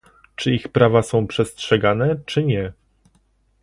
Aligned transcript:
Czy 0.35 0.51
ich 0.53 0.67
prawa 0.67 1.01
są 1.03 1.27
przestrzegane, 1.27 2.15
czy 2.25 2.43
nie? 2.43 2.73